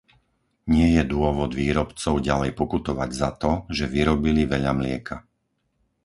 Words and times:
Nie 0.75 0.87
je 0.97 1.03
dôvod 1.13 1.51
výrobcov 1.61 2.13
ďalej 2.29 2.51
pokutovať 2.59 3.09
za 3.21 3.29
to, 3.41 3.51
že 3.77 3.85
vyrobili 3.95 4.41
veľa 4.53 4.71
mlieka. 4.79 5.17